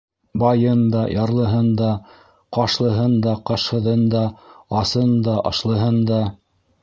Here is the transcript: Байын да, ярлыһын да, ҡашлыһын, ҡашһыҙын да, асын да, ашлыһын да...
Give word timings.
Байын 0.43 0.79
да, 0.93 1.01
ярлыһын 1.15 1.67
да, 1.81 1.89
ҡашлыһын, 2.59 3.13
ҡашһыҙын 3.49 4.01
да, 4.15 4.25
асын 4.83 5.13
да, 5.29 5.39
ашлыһын 5.51 6.01
да... 6.13 6.19